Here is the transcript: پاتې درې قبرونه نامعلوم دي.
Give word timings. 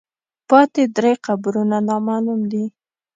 پاتې 0.49 0.83
درې 0.97 1.13
قبرونه 1.25 1.77
نامعلوم 1.89 2.41
دي. 2.51 2.65